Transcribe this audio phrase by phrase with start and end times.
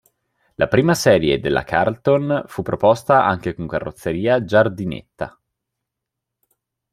[0.55, 5.39] La prima serie della Carlton fu proposta anche con carrozzeria giardinetta.